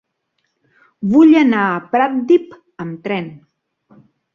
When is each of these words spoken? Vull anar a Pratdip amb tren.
Vull 1.11 1.37
anar 1.43 1.67
a 1.67 1.77
Pratdip 1.95 2.59
amb 2.87 3.09
tren. 3.09 3.33